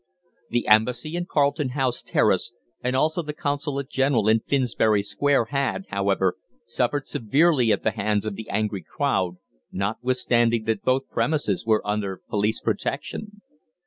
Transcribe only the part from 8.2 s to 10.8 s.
of the angry crowd, notwithstanding